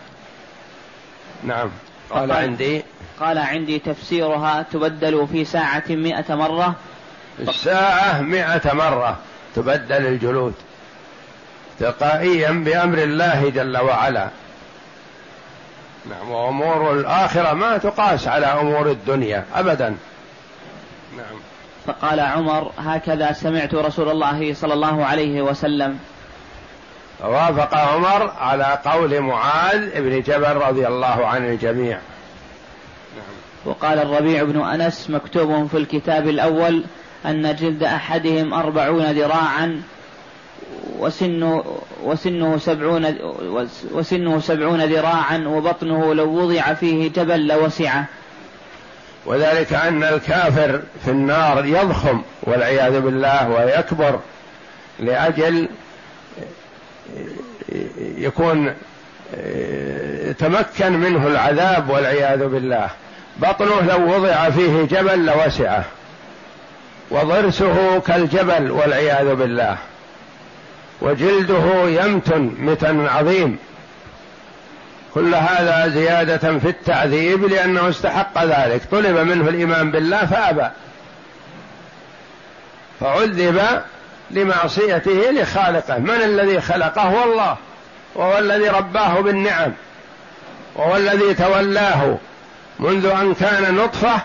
نعم. 1.44 1.70
قال 2.10 2.32
عندي. 2.32 2.82
قال 3.20 3.38
عندي 3.38 3.78
تفسيرها 3.78 4.64
تبدل 4.72 5.28
في 5.32 5.44
ساعة 5.44 5.84
مئة 5.88 6.34
مرة. 6.34 6.74
الساعة 7.40 8.20
مئة 8.20 8.72
مرة 8.72 9.16
تبدل 9.56 10.06
الجلود. 10.06 10.54
تلقائيا 11.78 12.50
بأمر 12.50 12.98
الله 12.98 13.48
جل 13.54 13.76
وعلا. 13.76 14.28
نعم 16.10 16.30
وأمور 16.30 16.92
الآخرة 16.92 17.52
ما 17.52 17.78
تقاس 17.78 18.28
على 18.28 18.46
أمور 18.46 18.90
الدنيا 18.90 19.44
أبدا. 19.54 19.96
نعم. 21.16 21.36
فقال 21.86 22.20
عمر 22.20 22.72
هكذا 22.78 23.32
سمعت 23.32 23.74
رسول 23.74 24.08
الله 24.08 24.54
صلى 24.54 24.74
الله 24.74 25.04
عليه 25.04 25.42
وسلم. 25.42 25.98
وافق 27.20 27.74
عمر 27.74 28.32
على 28.38 28.78
قول 28.84 29.20
معاذ 29.20 30.00
بن 30.00 30.20
جبل 30.20 30.56
رضي 30.56 30.86
الله 30.86 31.26
عن 31.26 31.46
الجميع. 31.46 31.98
نعم. 33.16 33.34
وقال 33.64 33.98
الربيع 33.98 34.42
بن 34.42 34.60
أنس 34.60 35.10
مكتوب 35.10 35.66
في 35.66 35.76
الكتاب 35.76 36.28
الأول 36.28 36.84
أن 37.26 37.56
جلد 37.56 37.82
أحدهم 37.82 38.54
أربعون 38.54 39.02
ذراعا 39.02 39.82
وسنه 40.98 41.64
وسنه 42.04 42.58
سبعون 42.58 43.14
وسنه 43.92 44.40
سبعون 44.40 44.84
ذراعا 44.84 45.44
وبطنه 45.46 46.14
لو 46.14 46.28
وضع 46.28 46.74
فيه 46.74 47.08
جبل 47.08 47.46
لوسعه 47.46 48.04
وذلك 49.26 49.72
أن 49.72 50.04
الكافر 50.04 50.82
في 51.04 51.10
النار 51.10 51.64
يضخم 51.64 52.22
والعياذ 52.42 53.00
بالله 53.00 53.48
ويكبر 53.48 54.20
لأجل 55.00 55.68
يكون 57.98 58.74
تمكن 60.38 60.92
منه 60.92 61.26
العذاب 61.26 61.90
والعياذ 61.90 62.46
بالله. 62.46 62.88
بطنه 63.36 63.80
لو 63.80 64.14
وضع 64.14 64.50
فيه 64.50 64.84
جبل 64.84 65.26
لوسعه 65.26 65.84
وضرسه 67.10 68.00
كالجبل 68.00 68.70
والعياذ 68.70 69.34
بالله. 69.34 69.76
وجلده 71.00 71.88
يمتن 71.88 72.54
متن 72.58 73.06
عظيم. 73.06 73.58
كل 75.14 75.34
هذا 75.34 75.88
زيادة 75.88 76.58
في 76.58 76.68
التعذيب 76.68 77.44
لأنه 77.44 77.88
استحق 77.88 78.44
ذلك. 78.44 78.82
طلب 78.90 79.18
منه 79.18 79.48
الإيمان 79.48 79.90
بالله 79.90 80.26
فأبى. 80.26 80.68
فعذب 83.00 83.60
لمعصيته 84.30 85.30
لخالقه. 85.30 85.98
من 85.98 86.10
الذي 86.10 86.60
خلقه؟ 86.60 87.02
هو 87.02 87.32
الله 87.32 87.56
وهو 88.14 88.38
الذي 88.38 88.68
رباه 88.68 89.20
بالنعم. 89.20 89.72
وهو 90.76 90.96
الذي 90.96 91.34
تولاه. 91.34 92.18
منذ 92.78 93.06
أن 93.06 93.34
كان 93.34 93.74
نطفة 93.74 94.20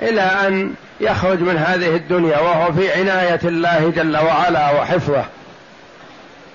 إلى 0.00 0.20
أن 0.20 0.74
يخرج 1.00 1.40
من 1.40 1.56
هذه 1.56 1.96
الدنيا. 1.96 2.38
وهو 2.38 2.72
في 2.72 2.92
عناية 2.92 3.40
الله 3.44 3.92
جل 3.96 4.16
وعلا 4.16 4.70
وحفظه. 4.70 5.24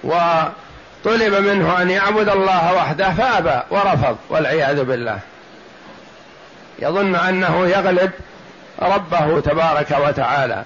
وطلب 0.04 1.34
منه 1.34 1.82
أن 1.82 1.90
يعبد 1.90 2.30
الله 2.30 2.74
وحده 2.74 3.10
فأبى 3.10 3.62
ورفض 3.72 4.18
والعياذ 4.30 4.84
بالله. 4.84 5.20
يظن 6.80 7.16
أنه 7.16 7.68
يغلب 7.68 8.12
ربه 8.82 9.40
تبارك 9.40 9.98
وتعالى 10.08 10.64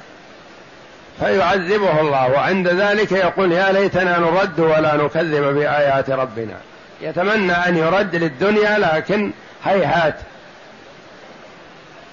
فيعذبه 1.19 2.01
الله 2.01 2.31
وعند 2.31 2.67
ذلك 2.67 3.11
يقول 3.11 3.51
يا 3.51 3.71
ليتنا 3.71 4.17
نرد 4.19 4.59
ولا 4.59 4.95
نكذب 4.95 5.55
بآيات 5.55 6.09
ربنا. 6.09 6.57
يتمنى 7.01 7.53
أن 7.53 7.77
يرد 7.77 8.15
للدنيا 8.15 8.79
لكن 8.79 9.31
هيهات. 9.65 10.15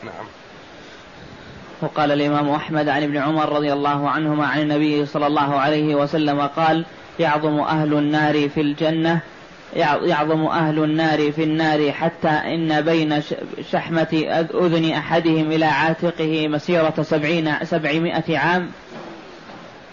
نعم. 0.05 0.27
وقال 1.81 2.13
الإمام 2.13 2.51
أحمد 2.51 2.89
عن 2.89 3.03
ابن 3.03 3.17
عمر 3.17 3.53
رضي 3.53 3.73
الله 3.73 4.11
عنهما 4.11 4.47
عن 4.47 4.61
النبي 4.61 5.07
صلى 5.07 5.27
الله 5.27 5.61
عليه 5.61 5.95
وسلم 5.95 6.41
قال 6.41 6.85
يعظم 7.19 7.61
أهل 7.61 7.95
النار 7.95 8.49
في 8.49 8.61
الجنة 8.61 9.21
يعظم 9.77 10.47
أهل 10.47 10.85
النار 10.85 11.33
في 11.33 11.45
النار 11.45 11.93
حتى 11.93 12.29
إن 12.29 12.81
بين 12.81 13.23
شحمة 13.71 14.43
أذن 14.55 14.93
أحدهم 14.93 15.53
إلى 15.53 15.65
عاتقه 15.65 16.49
مسيرة 16.49 16.95
سبعين 17.03 17.55
سبعمائة 17.65 18.39
عام. 18.39 18.71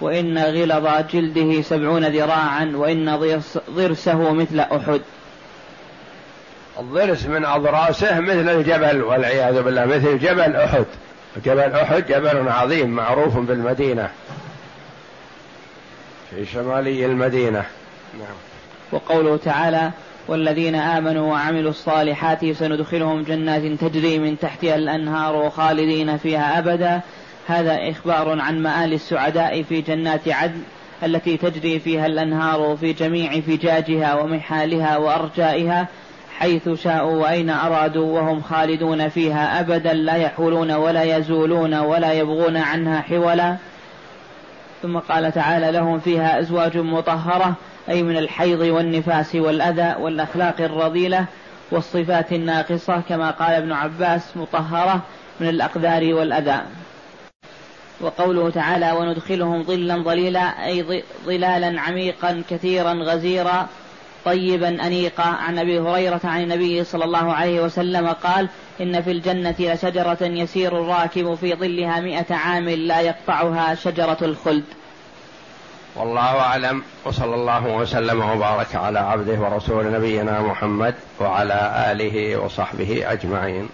وإن 0.01 0.37
غلظ 0.37 0.87
جلده 1.13 1.61
سبعون 1.61 2.05
ذراعا 2.05 2.71
وإن 2.75 3.39
ضرسه 3.69 4.33
مثل 4.33 4.59
أحد. 4.59 5.01
الضرس 6.79 7.25
من 7.25 7.45
أضراسه 7.45 8.19
مثل 8.19 8.49
الجبل 8.49 9.03
والعياذ 9.03 9.61
بالله 9.61 9.85
مثل 9.85 10.19
جبل 10.19 10.55
أحد. 10.55 10.85
جبل 11.45 11.73
أحد 11.73 12.05
جبل 12.07 12.49
عظيم 12.49 12.89
معروف 12.89 13.37
بالمدينة. 13.37 14.09
في 16.35 16.45
شمالي 16.45 17.05
المدينة. 17.05 17.63
نعم. 18.19 18.35
وقوله 18.91 19.37
تعالى 19.37 19.91
والذين 20.27 20.75
آمنوا 20.75 21.31
وعملوا 21.31 21.69
الصالحات 21.69 22.45
سندخلهم 22.45 23.23
جنات 23.23 23.61
تجري 23.61 24.19
من 24.19 24.39
تحتها 24.39 24.75
الأنهار 24.75 25.49
خالدين 25.49 26.17
فيها 26.17 26.59
أبدا. 26.59 27.01
هذا 27.47 27.89
إخبار 27.89 28.39
عن 28.39 28.63
مآل 28.63 28.93
السعداء 28.93 29.63
في 29.63 29.81
جنات 29.81 30.27
عدن 30.27 30.61
التي 31.03 31.37
تجري 31.37 31.79
فيها 31.79 32.05
الأنهار 32.05 32.77
في 32.79 32.93
جميع 32.93 33.41
فجاجها 33.41 34.13
ومحالها 34.13 34.97
وأرجائها 34.97 35.87
حيث 36.37 36.69
شاءوا 36.69 37.21
وأين 37.21 37.49
أرادوا 37.49 38.19
وهم 38.19 38.41
خالدون 38.41 39.09
فيها 39.09 39.59
أبدا. 39.59 39.93
لا 39.93 40.15
يحولون 40.15 40.71
ولا 40.71 41.17
يزولون 41.17 41.73
ولا 41.73 42.13
يبغون 42.13 42.57
عنها 42.57 43.01
حولا. 43.01 43.57
ثم 44.81 44.97
قال 44.99 45.31
تعالى 45.31 45.71
لهم 45.71 45.99
فيها 45.99 46.39
أزواج 46.39 46.77
مطهرة 46.77 47.55
أي 47.89 48.03
من 48.03 48.17
الحيض 48.17 48.59
والنفاس 48.59 49.35
والأذى 49.35 49.95
والأخلاق 49.99 50.61
الرذيلة 50.61 51.25
والصفات 51.71 52.33
الناقصة 52.33 53.01
كما 53.09 53.31
قال 53.31 53.51
ابن 53.51 53.71
عباس 53.71 54.37
مطهرة 54.37 55.01
من 55.39 55.49
الأقدار 55.49 56.13
والأذى. 56.13 56.61
وقوله 58.01 58.49
تعالى 58.49 58.91
وندخلهم 58.91 59.63
ظلا 59.63 60.03
ظليلا 60.03 60.65
أي 60.65 61.03
ظلالا 61.25 61.81
عميقا 61.81 62.43
كثيرا 62.49 62.93
غزيرا 62.93 63.67
طيبا 64.25 64.87
أنيقا 64.87 65.23
عن 65.23 65.59
أبي 65.59 65.79
هريرة 65.79 66.21
عن 66.23 66.43
النبي 66.43 66.83
صلى 66.83 67.05
الله 67.05 67.33
عليه 67.33 67.61
وسلم 67.61 68.07
قال 68.07 68.49
إن 68.81 69.01
في 69.01 69.11
الجنة 69.11 69.55
لشجرة 69.59 70.17
يسير 70.21 70.81
الراكب 70.81 71.35
في 71.35 71.55
ظلها 71.55 71.99
مئة 71.99 72.35
عام 72.35 72.69
لا 72.69 73.01
يقطعها 73.01 73.75
شجرة 73.75 74.17
الخلد. 74.21 74.63
والله 75.95 76.39
أعلم 76.39 76.83
وصلى 77.05 77.35
الله 77.35 77.75
وسلم 77.75 78.21
وبارك 78.21 78.75
على 78.75 78.99
عبده 78.99 79.39
ورسول 79.39 79.91
نبينا 79.91 80.41
محمد 80.41 80.95
وعلى 81.19 81.85
آله 81.91 82.37
وصحبه 82.37 83.11
أجمعين. 83.11 83.69